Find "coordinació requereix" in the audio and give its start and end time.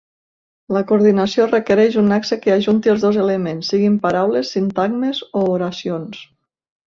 0.91-1.97